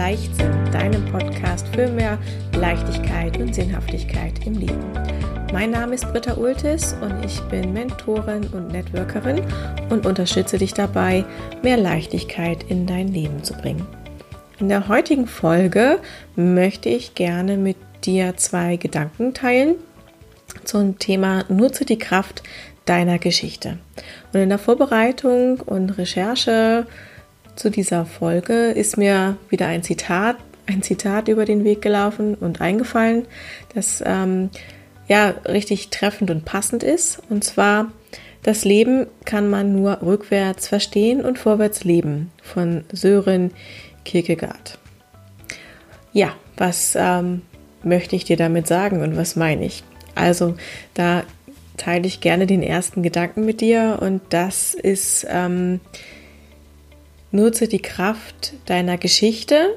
[0.00, 2.18] Leichtsinn, deinem Podcast für mehr
[2.56, 4.90] Leichtigkeit und Sinnhaftigkeit im Leben.
[5.52, 9.42] Mein Name ist Britta Ultis und ich bin Mentorin und Networkerin
[9.90, 11.26] und unterstütze dich dabei,
[11.62, 13.86] mehr Leichtigkeit in dein Leben zu bringen.
[14.58, 15.98] In der heutigen Folge
[16.34, 19.74] möchte ich gerne mit dir zwei Gedanken teilen
[20.64, 22.42] zum Thema Nutze die Kraft
[22.86, 23.76] deiner Geschichte.
[24.32, 26.86] Und in der Vorbereitung und Recherche
[27.56, 30.36] zu dieser Folge ist mir wieder ein Zitat,
[30.66, 33.26] ein Zitat über den Weg gelaufen und eingefallen,
[33.74, 34.50] das ähm,
[35.08, 37.20] ja richtig treffend und passend ist.
[37.28, 37.90] Und zwar,
[38.42, 43.50] das Leben kann man nur rückwärts verstehen und vorwärts leben von Sören
[44.04, 44.78] Kierkegaard.
[46.12, 47.42] Ja, was ähm,
[47.82, 49.84] möchte ich dir damit sagen und was meine ich?
[50.14, 50.54] Also,
[50.94, 51.24] da
[51.76, 55.80] teile ich gerne den ersten Gedanken mit dir und das ist, ähm,
[57.32, 59.74] nutze die Kraft deiner Geschichte,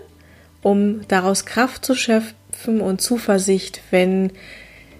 [0.61, 4.31] um daraus Kraft zu schöpfen und Zuversicht, wenn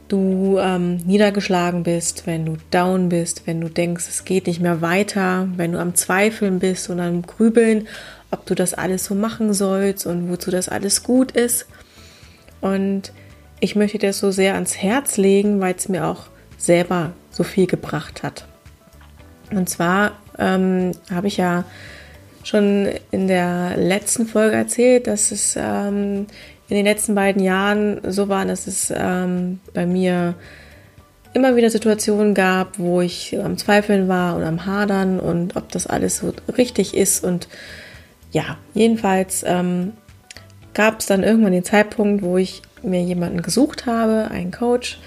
[0.08, 4.82] du ähm, niedergeschlagen bist, wenn du down bist, wenn du denkst, es geht nicht mehr
[4.82, 7.88] weiter, wenn du am Zweifeln bist und am Grübeln,
[8.30, 11.68] ob du das alles so machen sollst und wozu das alles gut ist.
[12.62, 13.14] Und
[13.60, 16.26] ich möchte dir das so sehr ans Herz legen, weil es mir auch
[16.58, 18.46] selber so viel gebracht hat.
[19.52, 21.64] Und zwar ähm, habe ich ja
[22.44, 26.28] schon in der letzten Folge erzählt, dass es ähm,
[26.70, 30.36] in den letzten beiden Jahren so war, dass es ähm, bei mir
[31.34, 35.88] immer wieder Situationen gab, wo ich am Zweifeln war und am Hadern und ob das
[35.88, 37.24] alles so richtig ist.
[37.24, 37.48] Und
[38.32, 39.94] ja, jedenfalls ähm,
[40.74, 45.00] gab es dann irgendwann den Zeitpunkt, wo ich mir jemanden gesucht habe, einen Coach,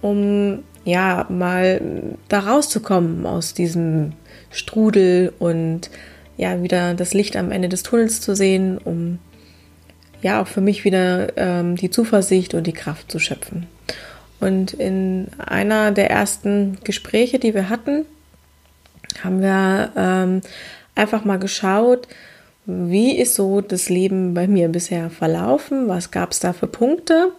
[0.00, 1.80] um ja, mal
[2.28, 4.12] da rauszukommen aus diesem
[4.50, 5.90] Strudel und
[6.36, 9.18] ja, wieder das Licht am Ende des Tunnels zu sehen, um
[10.22, 13.66] ja auch für mich wieder ähm, die Zuversicht und die Kraft zu schöpfen.
[14.40, 18.04] Und in einer der ersten Gespräche, die wir hatten,
[19.22, 20.40] haben wir ähm,
[20.94, 22.08] einfach mal geschaut,
[22.66, 27.30] wie ist so das Leben bei mir bisher verlaufen, was gab es da für Punkte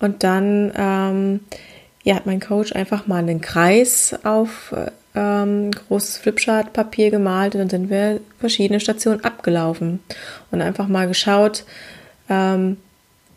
[0.00, 1.40] und dann ähm,
[2.02, 4.74] ja, hat mein Coach einfach mal einen Kreis auf
[5.16, 10.00] ähm, großes Flipchart-Papier gemalt und dann sind wir verschiedene Stationen abgelaufen
[10.50, 11.64] und einfach mal geschaut,
[12.28, 12.76] ähm,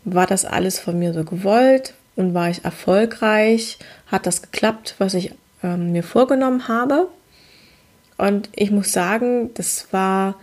[0.04, 3.80] war das alles von mir so gewollt und war ich erfolgreich?
[4.08, 7.08] Hat das geklappt, was ich ähm, mir vorgenommen habe?
[8.18, 10.36] Und ich muss sagen, das war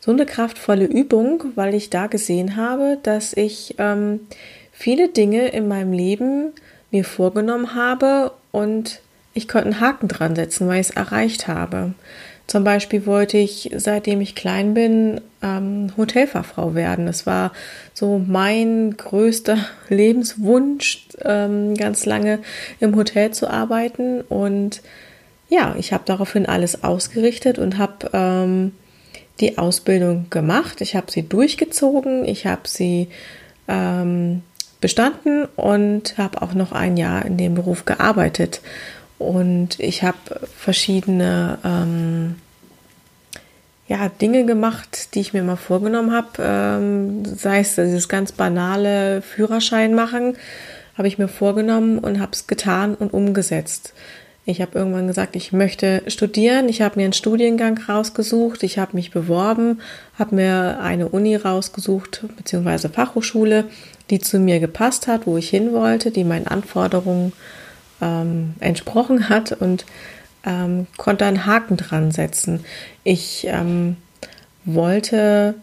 [0.00, 4.20] so eine kraftvolle Übung, weil ich da gesehen habe, dass ich ähm,
[4.70, 6.52] viele Dinge in meinem Leben
[6.90, 9.00] mir vorgenommen habe und
[9.34, 11.92] ich konnte einen Haken dran setzen, weil ich es erreicht habe.
[12.46, 17.06] Zum Beispiel wollte ich, seitdem ich klein bin, ähm, Hotelfachfrau werden.
[17.06, 17.52] Das war
[17.94, 19.58] so mein größter
[19.88, 22.40] Lebenswunsch, ähm, ganz lange
[22.80, 24.20] im Hotel zu arbeiten.
[24.20, 24.82] Und
[25.48, 28.72] ja, ich habe daraufhin alles ausgerichtet und habe ähm,
[29.40, 30.80] die Ausbildung gemacht.
[30.80, 32.26] Ich habe sie durchgezogen.
[32.26, 33.08] Ich habe sie
[33.68, 34.42] ähm,
[34.82, 38.60] bestanden und habe auch noch ein Jahr in dem Beruf gearbeitet.
[39.24, 40.18] Und ich habe
[40.56, 42.36] verschiedene ähm,
[43.88, 46.28] ja, Dinge gemacht, die ich mir mal vorgenommen habe.
[46.38, 50.36] Ähm, sei es dieses ganz banale Führerschein machen,
[50.96, 53.92] habe ich mir vorgenommen und habe es getan und umgesetzt.
[54.46, 56.68] Ich habe irgendwann gesagt, ich möchte studieren.
[56.68, 58.62] Ich habe mir einen Studiengang rausgesucht.
[58.62, 59.80] Ich habe mich beworben,
[60.18, 63.64] habe mir eine Uni rausgesucht, beziehungsweise Fachhochschule,
[64.10, 67.32] die zu mir gepasst hat, wo ich hin wollte, die meinen Anforderungen
[68.04, 69.86] ähm, entsprochen hat und
[70.44, 72.64] ähm, konnte einen Haken dran setzen.
[73.02, 73.96] Ich ähm,
[74.64, 75.54] wollte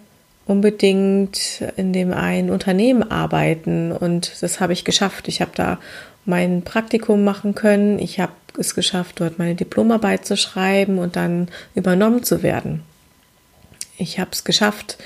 [0.45, 5.27] unbedingt in dem einen Unternehmen arbeiten und das habe ich geschafft.
[5.27, 5.79] Ich habe da
[6.25, 7.99] mein Praktikum machen können.
[7.99, 12.81] Ich habe es geschafft, dort meine Diplomarbeit zu schreiben und dann übernommen zu werden.
[13.97, 14.97] Ich habe es geschafft,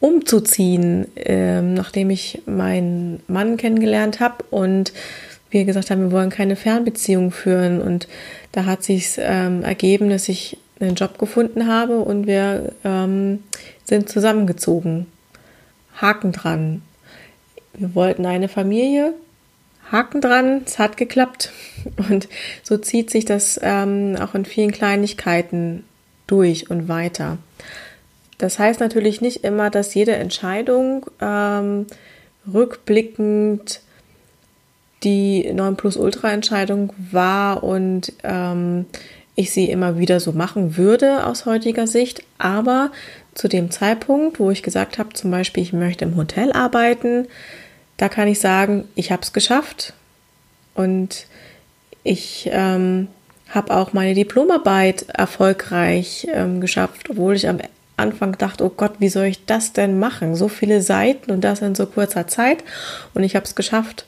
[0.00, 4.92] umzuziehen, äh, nachdem ich meinen Mann kennengelernt habe und
[5.50, 7.80] wir gesagt haben, wir wollen keine Fernbeziehung führen.
[7.80, 8.08] Und
[8.52, 13.42] da hat sich ähm, ergeben, dass ich einen Job gefunden habe und wir ähm,
[13.84, 15.06] sind zusammengezogen.
[15.96, 16.82] Haken dran.
[17.74, 19.14] Wir wollten eine Familie,
[19.90, 21.50] Haken dran, es hat geklappt.
[22.08, 22.28] Und
[22.62, 25.84] so zieht sich das ähm, auch in vielen Kleinigkeiten
[26.26, 27.38] durch und weiter.
[28.36, 31.86] Das heißt natürlich nicht immer, dass jede Entscheidung ähm,
[32.52, 33.80] rückblickend
[35.04, 38.86] die 9 Plus Ultra Entscheidung war und ähm,
[39.34, 42.24] ich sie immer wieder so machen würde aus heutiger Sicht.
[42.38, 42.90] Aber
[43.34, 47.28] zu dem Zeitpunkt, wo ich gesagt habe, zum Beispiel, ich möchte im Hotel arbeiten,
[47.96, 49.92] da kann ich sagen, ich habe es geschafft.
[50.74, 51.26] Und
[52.02, 53.08] ich ähm,
[53.48, 57.58] habe auch meine Diplomarbeit erfolgreich ähm, geschafft, obwohl ich am
[57.96, 60.34] Anfang dachte, oh Gott, wie soll ich das denn machen?
[60.34, 62.64] So viele Seiten und das in so kurzer Zeit.
[63.14, 64.06] Und ich habe es geschafft.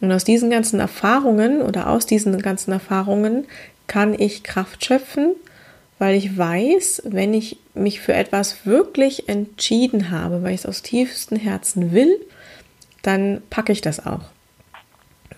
[0.00, 3.46] Und aus diesen ganzen Erfahrungen oder aus diesen ganzen Erfahrungen
[3.86, 5.34] kann ich Kraft schöpfen,
[5.98, 10.82] weil ich weiß, wenn ich mich für etwas wirklich entschieden habe, weil ich es aus
[10.82, 12.18] tiefstem Herzen will,
[13.02, 14.22] dann packe ich das auch.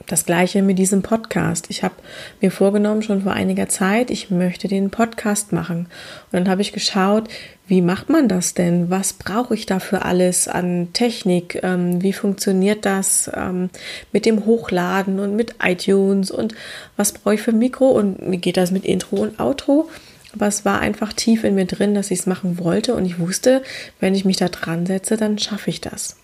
[0.07, 1.67] Das gleiche mit diesem Podcast.
[1.69, 1.95] Ich habe
[2.41, 5.87] mir vorgenommen, schon vor einiger Zeit, ich möchte den Podcast machen.
[6.31, 7.29] Und dann habe ich geschaut,
[7.67, 8.91] wie macht man das denn?
[8.91, 11.61] Was brauche ich dafür alles an Technik?
[11.63, 13.71] Ähm, wie funktioniert das ähm,
[14.13, 16.31] mit dem Hochladen und mit iTunes?
[16.31, 16.55] Und
[16.97, 17.89] was brauche ich für Mikro?
[17.89, 19.89] Und wie geht das mit Intro und Outro?
[20.35, 22.95] Aber es war einfach tief in mir drin, dass ich es machen wollte.
[22.95, 23.63] Und ich wusste,
[24.01, 26.17] wenn ich mich da dran setze, dann schaffe ich das.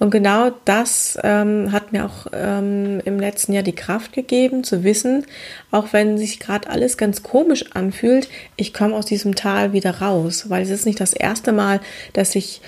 [0.00, 4.82] Und genau das ähm, hat mir auch ähm, im letzten Jahr die Kraft gegeben, zu
[4.82, 5.26] wissen,
[5.70, 10.48] auch wenn sich gerade alles ganz komisch anfühlt, ich komme aus diesem Tal wieder raus,
[10.48, 11.80] weil es ist nicht das erste Mal,
[12.14, 12.62] dass ich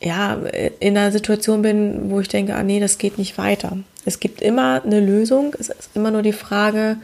[0.00, 0.38] ja
[0.78, 3.76] in einer Situation bin, wo ich denke, ah nee, das geht nicht weiter.
[4.04, 6.96] Es gibt immer eine Lösung, es ist immer nur die Frage,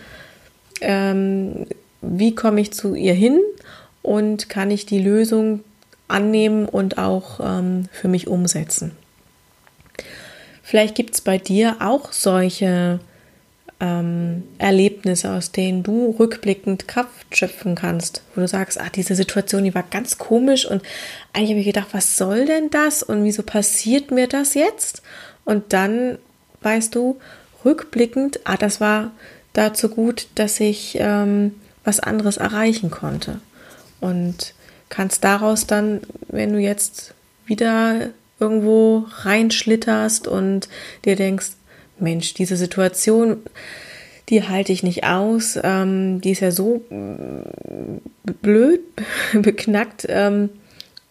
[0.82, 1.67] ähm,
[2.00, 3.41] wie komme ich zu ihr hin
[4.03, 5.65] und kann ich die Lösung
[6.06, 8.93] annehmen und auch ähm, für mich umsetzen.
[10.64, 12.99] Vielleicht gibt es bei dir auch solche
[13.81, 19.64] ähm, Erlebnisse, aus denen du rückblickend Kraft schöpfen kannst, wo du sagst, ah, diese Situation,
[19.64, 20.82] die war ganz komisch und
[21.34, 25.02] eigentlich habe ich gedacht, was soll denn das und wieso passiert mir das jetzt?
[25.44, 26.19] Und dann
[26.62, 27.19] weißt du,
[27.62, 29.11] rückblickend, ah, das war
[29.52, 33.40] dazu gut, dass ich ähm, was anderes erreichen konnte.
[34.00, 34.55] Und
[34.88, 37.12] kannst daraus dann, wenn du jetzt
[37.44, 38.08] wieder
[38.44, 40.69] irgendwo reinschlitterst und
[41.06, 41.52] dir denkst,
[41.99, 43.38] Mensch, diese Situation,
[44.29, 48.00] die halte ich nicht aus, ähm, die ist ja so mm,
[48.43, 48.81] blöd,
[49.32, 50.50] beknackt, ähm,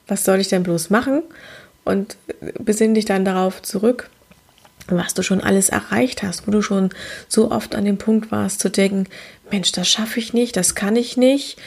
[0.08, 1.24] was soll ich denn bloß machen?
[1.86, 2.18] Und
[2.60, 4.10] besinn dich dann darauf zurück,
[4.88, 6.90] was du schon alles erreicht hast, wo du schon
[7.28, 9.06] so oft an dem Punkt warst zu denken,
[9.50, 11.58] Mensch, das schaffe ich nicht, das kann ich nicht,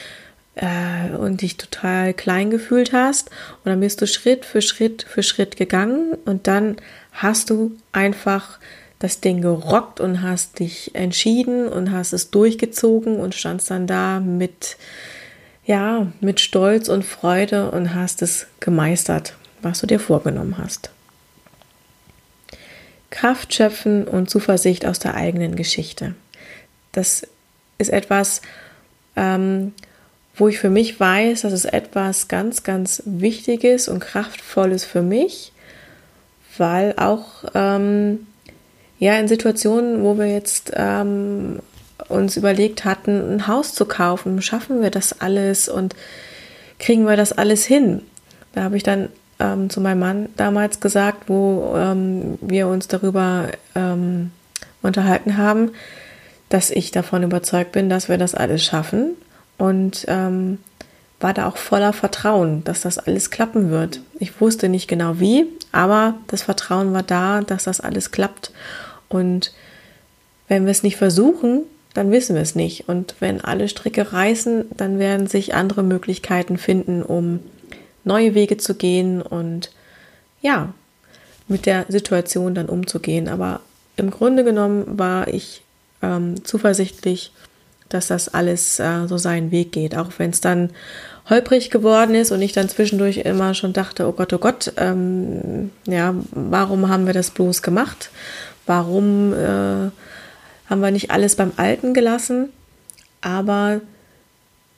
[0.56, 3.30] äh, und dich total klein gefühlt hast.
[3.64, 6.76] Und dann bist du Schritt für Schritt für Schritt gegangen und dann
[7.12, 8.58] hast du einfach
[8.98, 14.20] das Ding gerockt und hast dich entschieden und hast es durchgezogen und standst dann da
[14.20, 14.78] mit,
[15.66, 20.90] ja, mit Stolz und Freude und hast es gemeistert, was du dir vorgenommen hast.
[23.10, 26.14] Kraft schöpfen und Zuversicht aus der eigenen Geschichte.
[26.92, 27.26] Das
[27.78, 28.40] ist etwas,
[29.14, 29.72] ähm,
[30.36, 35.52] wo ich für mich weiß, dass es etwas ganz, ganz Wichtiges und Kraftvolles für mich,
[36.58, 38.26] weil auch ähm,
[38.98, 41.60] ja in Situationen, wo wir jetzt ähm,
[42.08, 45.96] uns überlegt hatten, ein Haus zu kaufen, schaffen wir das alles und
[46.78, 48.02] kriegen wir das alles hin?
[48.52, 53.48] Da habe ich dann ähm, zu meinem Mann damals gesagt, wo ähm, wir uns darüber
[53.74, 54.32] ähm,
[54.82, 55.70] unterhalten haben,
[56.50, 59.16] dass ich davon überzeugt bin, dass wir das alles schaffen
[59.58, 60.58] und ähm,
[61.20, 64.00] war da auch voller Vertrauen, dass das alles klappen wird.
[64.18, 68.52] Ich wusste nicht genau wie, aber das Vertrauen war da, dass das alles klappt.
[69.08, 69.52] Und
[70.48, 71.62] wenn wir es nicht versuchen,
[71.94, 72.88] dann wissen wir es nicht.
[72.88, 77.40] Und wenn alle Stricke reißen, dann werden sich andere Möglichkeiten finden, um
[78.04, 79.72] neue Wege zu gehen und
[80.42, 80.74] ja,
[81.48, 83.28] mit der Situation dann umzugehen.
[83.28, 83.60] Aber
[83.96, 85.62] im Grunde genommen war ich
[86.02, 87.32] ähm, zuversichtlich,
[87.88, 89.96] dass das alles äh, so seinen Weg geht.
[89.96, 90.70] Auch wenn es dann
[91.28, 95.70] holprig geworden ist und ich dann zwischendurch immer schon dachte, oh Gott, oh Gott, ähm,
[95.86, 98.10] ja, warum haben wir das bloß gemacht?
[98.66, 99.90] Warum äh,
[100.68, 102.50] haben wir nicht alles beim Alten gelassen?
[103.20, 103.80] Aber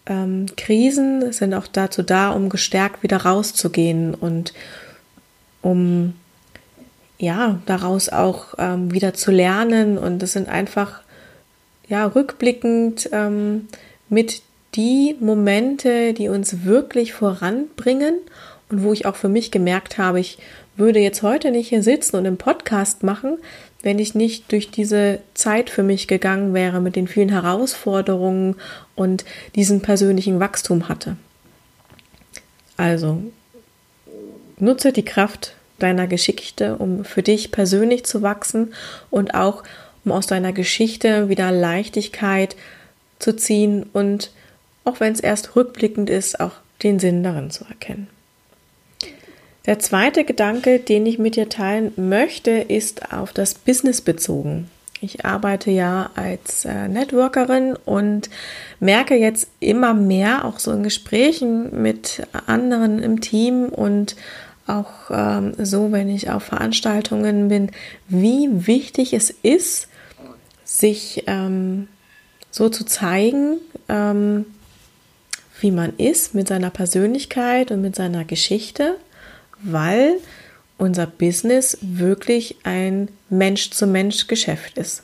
[0.06, 4.54] ähm, Krisen sind auch dazu da, um gestärkt wieder rauszugehen und
[5.60, 6.14] um
[7.18, 9.98] ja daraus auch ähm, wieder zu lernen.
[9.98, 11.00] Und das sind einfach
[11.88, 13.68] ja, rückblickend ähm,
[14.09, 14.42] mit
[14.75, 18.14] die Momente, die uns wirklich voranbringen
[18.71, 20.38] und wo ich auch für mich gemerkt habe, ich
[20.76, 23.38] würde jetzt heute nicht hier sitzen und einen Podcast machen,
[23.83, 28.57] wenn ich nicht durch diese Zeit für mich gegangen wäre mit den vielen Herausforderungen
[28.95, 31.16] und diesem persönlichen Wachstum hatte.
[32.76, 33.23] Also
[34.59, 38.75] nutze die Kraft deiner Geschichte, um für dich persönlich zu wachsen
[39.11, 39.62] und auch
[40.04, 42.56] um aus deiner Geschichte wieder Leichtigkeit
[43.18, 44.30] zu ziehen und
[44.84, 46.52] auch wenn es erst rückblickend ist, auch
[46.82, 48.08] den Sinn darin zu erkennen.
[49.66, 54.70] Der zweite Gedanke, den ich mit dir teilen möchte, ist auf das Business bezogen.
[55.00, 58.30] Ich arbeite ja als äh, Networkerin und
[58.80, 64.16] merke jetzt immer mehr, auch so in Gesprächen mit anderen im Team und
[64.68, 67.70] auch ähm, so, wenn ich auf Veranstaltungen bin,
[68.08, 69.88] wie wichtig es ist,
[70.64, 71.88] sich ähm,
[72.50, 73.58] so zu zeigen,
[73.88, 74.46] ähm,
[75.60, 78.96] wie man ist mit seiner Persönlichkeit und mit seiner Geschichte,
[79.60, 80.14] weil
[80.76, 85.02] unser Business wirklich ein Mensch-zu-Mensch-Geschäft ist.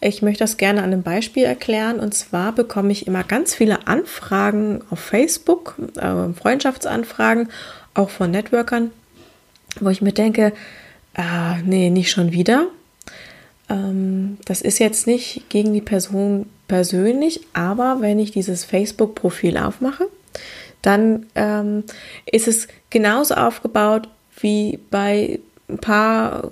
[0.00, 2.00] Ich möchte das gerne an einem Beispiel erklären.
[2.00, 7.50] Und zwar bekomme ich immer ganz viele Anfragen auf Facebook, äh, Freundschaftsanfragen,
[7.94, 8.90] auch von Networkern,
[9.80, 10.52] wo ich mir denke,
[11.14, 12.66] ah, nee, nicht schon wieder.
[13.68, 20.06] Ähm, das ist jetzt nicht gegen die Person persönlich, aber wenn ich dieses Facebook-Profil aufmache,
[20.82, 21.84] dann ähm,
[22.26, 24.08] ist es genauso aufgebaut
[24.40, 26.50] wie bei ein paar,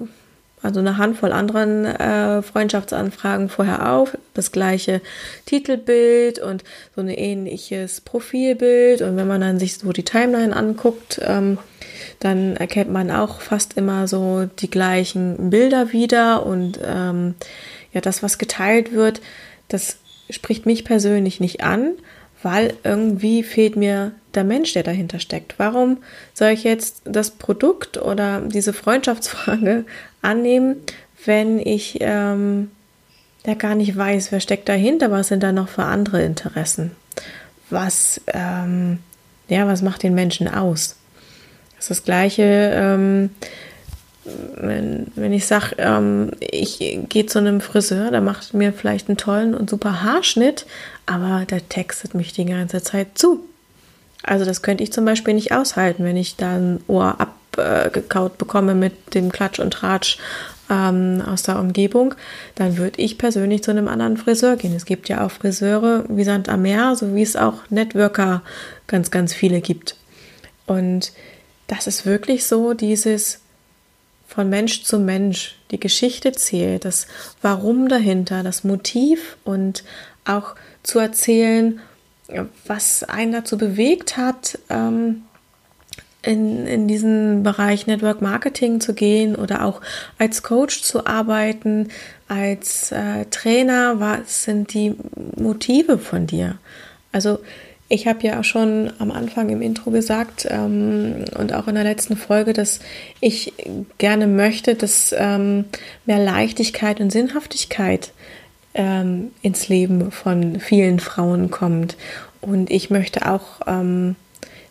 [0.62, 4.16] also eine Handvoll anderen äh, Freundschaftsanfragen vorher auf.
[4.34, 5.00] Das gleiche
[5.46, 9.02] Titelbild und so ein ähnliches Profilbild.
[9.02, 11.58] Und wenn man dann sich so die Timeline anguckt, ähm,
[12.20, 17.34] dann erkennt man auch fast immer so die gleichen Bilder wieder und ähm,
[17.92, 19.20] ja, das, was geteilt wird,
[19.68, 19.98] das
[20.30, 21.92] spricht mich persönlich nicht an,
[22.42, 25.54] weil irgendwie fehlt mir der Mensch, der dahinter steckt.
[25.58, 25.98] Warum
[26.34, 29.84] soll ich jetzt das Produkt oder diese Freundschaftsfrage
[30.22, 30.76] annehmen,
[31.24, 32.70] wenn ich ähm,
[33.44, 36.92] ja gar nicht weiß, wer steckt dahinter, was sind da noch für andere Interessen?
[37.70, 39.00] Was, ähm,
[39.48, 40.96] ja, was macht den Menschen aus?
[41.76, 43.30] Das ist das Gleiche, ähm,
[44.54, 49.16] wenn, wenn ich sage, ähm, ich gehe zu einem Friseur, der macht mir vielleicht einen
[49.16, 50.66] tollen und super Haarschnitt,
[51.06, 53.44] aber der textet mich die ganze Zeit zu.
[54.22, 58.74] Also das könnte ich zum Beispiel nicht aushalten, wenn ich da ein Ohr abgekaut bekomme
[58.74, 60.18] mit dem Klatsch und Tratsch
[60.70, 62.14] ähm, aus der Umgebung,
[62.54, 64.74] dann würde ich persönlich zu einem anderen Friseur gehen.
[64.74, 68.42] Es gibt ja auch Friseure wie Sand am Meer, so wie es auch Networker
[68.86, 69.96] ganz, ganz viele gibt.
[70.66, 71.12] Und
[71.66, 73.40] das ist wirklich so dieses
[74.38, 77.08] von Mensch zu Mensch, die Geschichte zählt, das
[77.42, 79.82] Warum dahinter, das Motiv und
[80.24, 80.54] auch
[80.84, 81.80] zu erzählen,
[82.64, 85.24] was einen dazu bewegt hat, ähm,
[86.22, 89.80] in, in diesen Bereich Network Marketing zu gehen oder auch
[90.18, 91.88] als Coach zu arbeiten,
[92.28, 94.94] als äh, Trainer, was sind die
[95.34, 96.58] Motive von dir?
[97.10, 97.40] Also
[97.88, 101.84] ich habe ja auch schon am Anfang im Intro gesagt ähm, und auch in der
[101.84, 102.80] letzten Folge, dass
[103.20, 103.54] ich
[103.96, 105.64] gerne möchte, dass ähm,
[106.04, 108.12] mehr Leichtigkeit und Sinnhaftigkeit
[108.74, 111.96] ähm, ins Leben von vielen Frauen kommt.
[112.42, 114.16] Und ich möchte auch ähm,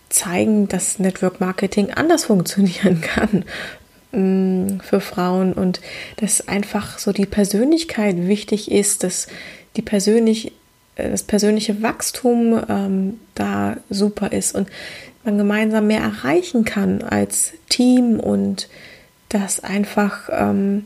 [0.09, 3.45] zeigen, dass Network Marketing anders funktionieren kann
[4.13, 5.81] ähm, für Frauen und
[6.17, 9.27] dass einfach so die Persönlichkeit wichtig ist, dass
[9.75, 10.51] die persönlich äh,
[10.98, 14.70] das persönliche Wachstum ähm, da super ist und
[15.24, 18.68] man gemeinsam mehr erreichen kann als Team und
[19.30, 20.86] dass einfach ähm,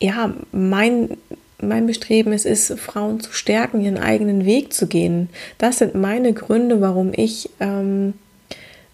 [0.00, 1.16] ja mein
[1.60, 5.28] mein Bestreben es ist, Frauen zu stärken, ihren eigenen Weg zu gehen.
[5.58, 8.14] Das sind meine Gründe, warum ich ähm,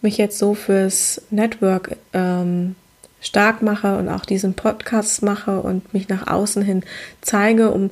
[0.00, 2.74] mich jetzt so fürs Network ähm,
[3.20, 6.84] stark mache und auch diesen Podcast mache und mich nach außen hin
[7.20, 7.90] zeige, um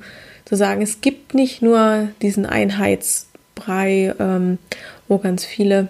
[0.53, 4.59] zu sagen, es gibt nicht nur diesen Einheitsbrei, ähm,
[5.09, 5.89] wo ganz viele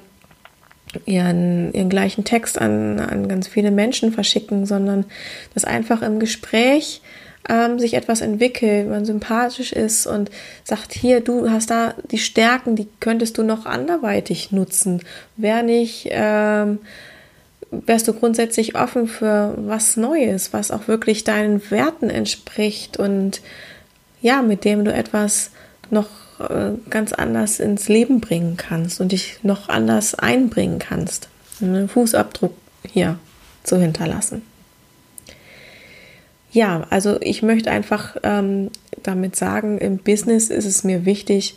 [1.04, 5.04] ihren, ihren gleichen Text an, an ganz viele Menschen verschicken, sondern
[5.52, 7.02] dass einfach im Gespräch
[7.48, 10.30] ähm, sich etwas entwickelt, man sympathisch ist und
[10.62, 15.02] sagt, hier, du hast da die Stärken, die könntest du noch anderweitig nutzen.
[15.36, 16.78] Wer nicht, ähm,
[17.72, 23.40] wärst du grundsätzlich offen für was Neues, was auch wirklich deinen Werten entspricht und
[24.22, 25.50] ja, mit dem du etwas
[25.90, 31.28] noch äh, ganz anders ins Leben bringen kannst und dich noch anders einbringen kannst.
[31.60, 32.54] Einen Fußabdruck
[32.90, 33.18] hier
[33.62, 34.42] zu hinterlassen.
[36.50, 38.70] Ja, also ich möchte einfach ähm,
[39.02, 41.56] damit sagen, im Business ist es mir wichtig,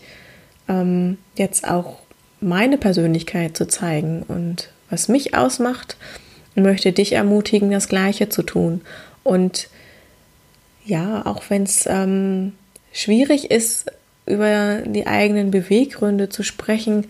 [0.68, 2.00] ähm, jetzt auch
[2.40, 5.98] meine Persönlichkeit zu zeigen und was mich ausmacht
[6.56, 8.82] möchte dich ermutigen, das Gleiche zu tun.
[9.24, 9.68] Und
[10.86, 12.54] ja, auch wenn es ähm,
[12.94, 13.92] schwierig ist,
[14.26, 17.06] über die eigenen Beweggründe zu sprechen,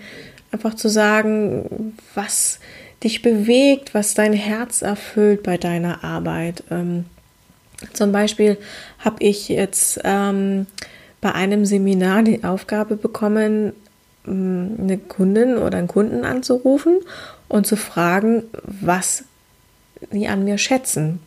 [0.51, 2.59] einfach zu sagen, was
[3.03, 6.63] dich bewegt, was dein Herz erfüllt bei deiner Arbeit.
[6.71, 7.05] Ähm,
[7.93, 8.57] zum Beispiel
[8.99, 10.65] habe ich jetzt ähm,
[11.21, 13.73] bei einem Seminar die Aufgabe bekommen,
[14.25, 16.99] mm, eine Kundin oder einen Kunden anzurufen
[17.47, 19.25] und zu fragen, was
[20.11, 21.19] sie an mir schätzen,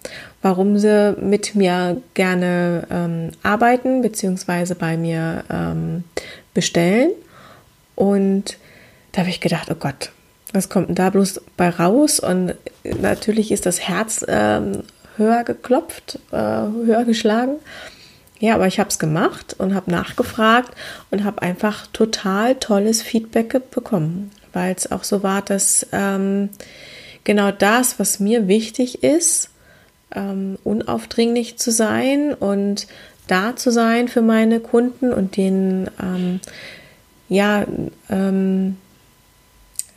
[0.42, 4.75] warum sie mit mir gerne ähm, arbeiten bzw.
[4.75, 6.04] bei mir ähm,
[6.54, 7.11] bestellen.
[7.94, 8.58] Und
[9.12, 10.12] da habe ich gedacht, oh Gott,
[10.52, 12.20] was kommt denn da bloß bei raus?
[12.20, 12.54] Und
[12.85, 14.85] natürlich ist das Herz ähm,
[15.16, 17.56] höher geklopft, äh, höher geschlagen.
[18.40, 20.73] Ja, aber ich habe es gemacht und habe nachgefragt
[21.11, 26.50] und habe einfach total tolles Feedback bekommen, weil es auch so war, dass ähm,
[27.28, 29.50] genau das, was mir wichtig ist,
[30.16, 32.87] ähm, unaufdringlich zu sein und
[33.26, 36.40] da zu sein für meine Kunden und denen ähm,
[37.28, 37.66] ja
[38.08, 38.78] ähm,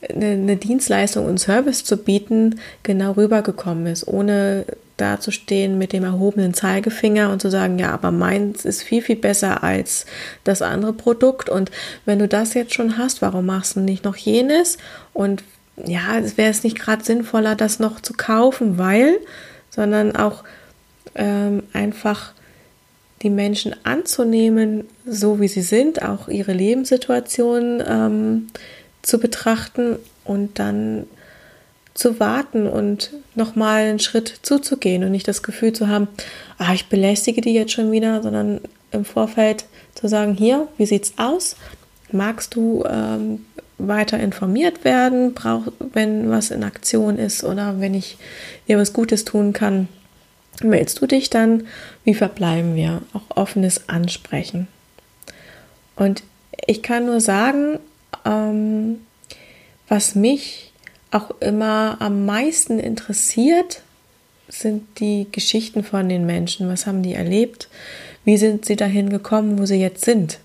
[0.06, 4.66] eine, eine Dienstleistung und Service zu bieten, genau rübergekommen ist, ohne
[4.98, 9.64] dazustehen mit dem erhobenen Zeigefinger und zu sagen, ja, aber meins ist viel, viel besser
[9.64, 10.04] als
[10.44, 11.48] das andere Produkt.
[11.48, 11.70] Und
[12.04, 14.76] wenn du das jetzt schon hast, warum machst du nicht noch jenes?
[15.14, 15.42] Und
[15.86, 19.18] ja, wäre es nicht gerade sinnvoller, das noch zu kaufen, weil,
[19.70, 20.44] sondern auch
[21.14, 22.32] ähm, einfach
[23.22, 28.48] die Menschen anzunehmen, so wie sie sind, auch ihre Lebenssituation ähm,
[29.02, 31.06] zu betrachten und dann
[31.94, 36.08] zu warten und nochmal einen Schritt zuzugehen und nicht das Gefühl zu haben,
[36.58, 38.60] ah, ich belästige die jetzt schon wieder, sondern
[38.92, 41.56] im Vorfeld zu sagen, hier, wie sieht's aus?
[42.10, 43.44] Magst du ähm,
[43.88, 45.62] weiter informiert werden, brauch,
[45.92, 48.18] wenn was in Aktion ist oder wenn ich
[48.68, 49.88] dir was Gutes tun kann,
[50.62, 51.66] meldest du dich dann?
[52.04, 53.02] Wie verbleiben wir?
[53.12, 54.68] Auch offenes Ansprechen.
[55.96, 56.22] Und
[56.66, 57.78] ich kann nur sagen,
[58.24, 59.00] ähm,
[59.88, 60.72] was mich
[61.10, 63.82] auch immer am meisten interessiert,
[64.48, 66.68] sind die Geschichten von den Menschen.
[66.68, 67.68] Was haben die erlebt?
[68.24, 70.38] Wie sind sie dahin gekommen, wo sie jetzt sind?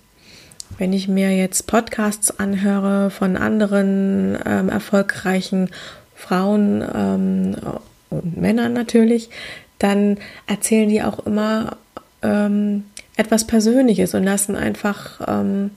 [0.77, 5.69] Wenn ich mir jetzt Podcasts anhöre von anderen ähm, erfolgreichen
[6.15, 7.55] Frauen ähm,
[8.09, 9.29] und Männern natürlich,
[9.79, 11.77] dann erzählen die auch immer
[12.21, 15.71] ähm, etwas Persönliches und lassen einfach ähm,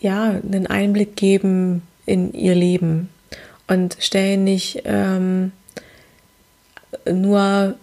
[0.00, 3.08] ja einen Einblick geben in ihr Leben
[3.66, 5.52] und stellen nicht ähm,
[7.10, 7.74] nur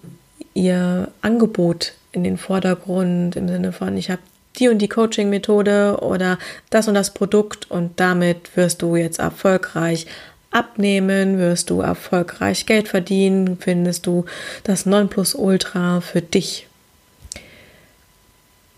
[0.53, 4.21] ihr Angebot in den Vordergrund im Sinne von, ich habe
[4.55, 6.37] die und die Coaching-Methode oder
[6.69, 10.07] das und das Produkt und damit wirst du jetzt erfolgreich
[10.51, 14.25] abnehmen, wirst du erfolgreich Geld verdienen, findest du
[14.63, 16.67] das Nonplusultra für dich.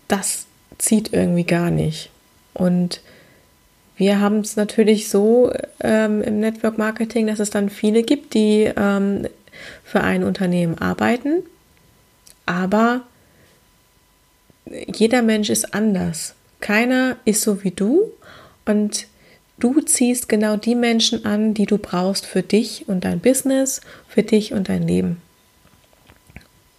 [0.08, 0.46] Das
[0.78, 2.10] zieht irgendwie gar nicht.
[2.54, 3.00] Und
[3.96, 8.70] wir haben es natürlich so ähm, im Network Marketing, dass es dann viele gibt, die
[8.76, 9.26] ähm,
[9.84, 11.42] für ein Unternehmen arbeiten,
[12.46, 13.02] aber
[14.86, 16.34] jeder Mensch ist anders.
[16.60, 18.12] Keiner ist so wie du
[18.64, 19.06] und
[19.58, 24.22] du ziehst genau die Menschen an, die du brauchst für dich und dein Business, für
[24.22, 25.22] dich und dein Leben.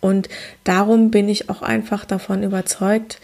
[0.02, 0.30] Und
[0.64, 3.20] darum bin ich auch einfach davon überzeugt,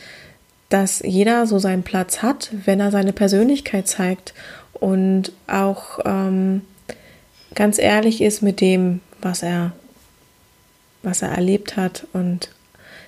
[0.69, 4.33] dass jeder so seinen Platz hat, wenn er seine Persönlichkeit zeigt
[4.73, 6.61] und auch ähm,
[7.53, 9.71] ganz ehrlich ist mit dem, was er,
[11.01, 12.49] was er erlebt hat und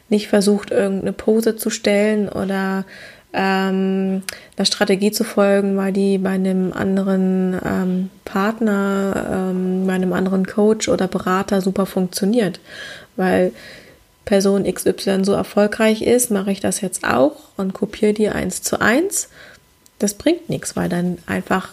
[0.10, 2.86] nicht versucht, irgendeine Pose zu stellen oder
[3.34, 4.24] ähm,
[4.56, 10.46] einer Strategie zu folgen, weil die bei einem anderen ähm, Partner, ähm, bei einem anderen
[10.46, 12.60] Coach oder Berater super funktioniert.
[13.16, 13.52] Weil
[14.26, 18.82] Person XY so erfolgreich ist, mache ich das jetzt auch und kopiere die eins zu
[18.82, 19.30] eins.
[20.00, 21.70] Das bringt nichts, weil dann einfach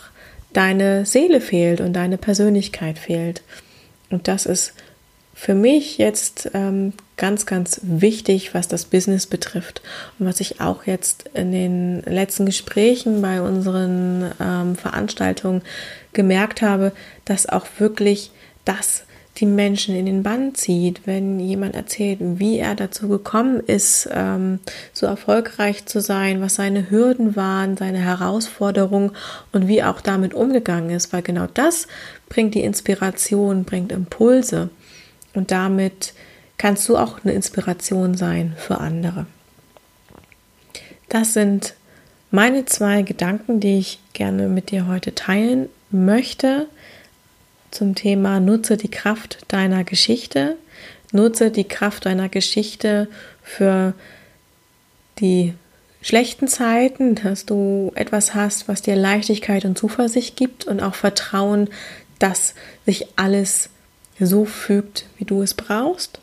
[0.53, 3.42] deine Seele fehlt und deine Persönlichkeit fehlt.
[4.11, 4.73] Und das ist
[5.35, 9.83] für mich jetzt ähm, ganz, ganz wichtig, was das Business betrifft.
[10.18, 15.62] Und was ich auch jetzt in den letzten Gesprächen bei unseren ähm, Veranstaltungen
[16.12, 16.92] gemerkt habe,
[17.25, 18.31] dass auch wirklich
[18.64, 19.05] das
[19.38, 24.61] die Menschen in den Bann zieht, wenn jemand erzählt, wie er dazu gekommen ist, ähm,
[24.92, 29.11] so erfolgreich zu sein, was seine Hürden waren, seine Herausforderungen
[29.53, 31.88] und wie auch damit umgegangen ist, weil genau das
[32.29, 34.70] bringt die Inspiration, bringt Impulse
[35.35, 36.14] und damit
[36.59, 39.27] kannst du auch eine Inspiration sein für andere.
[41.09, 41.75] Das sind
[42.31, 46.66] meine zwei Gedanken, die ich gerne mit dir heute teilen möchte
[47.70, 50.57] zum Thema Nutze die Kraft deiner Geschichte.
[51.12, 53.09] Nutze die Kraft deiner Geschichte
[53.42, 53.94] für
[55.20, 55.55] die
[56.03, 61.68] schlechten Zeiten, dass du etwas hast, was dir Leichtigkeit und Zuversicht gibt und auch Vertrauen,
[62.18, 63.70] dass sich alles
[64.20, 66.20] so fügt, wie du es brauchst.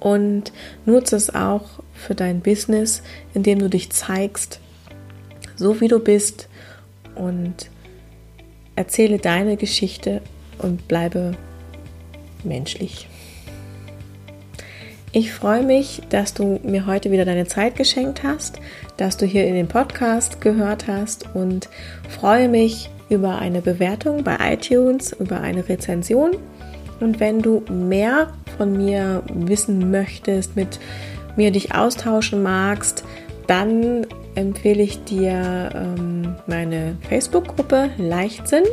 [0.00, 0.52] Und
[0.84, 3.02] nutze es auch für dein Business,
[3.32, 4.60] indem du dich zeigst,
[5.56, 6.48] so wie du bist
[7.14, 7.70] und
[8.76, 10.20] erzähle deine Geschichte
[10.58, 11.36] und bleibe
[12.42, 13.08] menschlich.
[15.12, 18.58] Ich freue mich, dass du mir heute wieder deine Zeit geschenkt hast,
[18.96, 21.68] dass du hier in den Podcast gehört hast und
[22.08, 26.32] freue mich über eine Bewertung bei iTunes, über eine Rezension.
[27.00, 30.78] Und wenn du mehr von mir wissen möchtest, mit
[31.36, 33.04] mir dich austauschen magst,
[33.46, 38.64] dann empfehle ich dir ähm, meine Facebook-Gruppe Leichtsinn.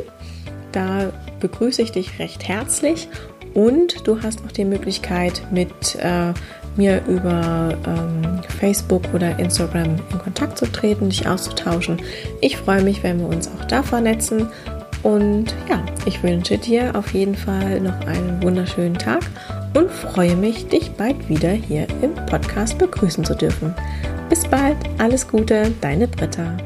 [0.72, 3.08] Da begrüße ich dich recht herzlich
[3.54, 6.32] und du hast auch die Möglichkeit, mit äh,
[6.76, 12.00] mir über ähm, Facebook oder Instagram in Kontakt zu treten, dich auszutauschen.
[12.40, 14.48] Ich freue mich, wenn wir uns auch da vernetzen.
[15.02, 19.22] Und ja, ich wünsche dir auf jeden Fall noch einen wunderschönen Tag
[19.74, 23.74] und freue mich, dich bald wieder hier im Podcast begrüßen zu dürfen.
[24.28, 26.56] Bis bald, alles Gute, deine Britta.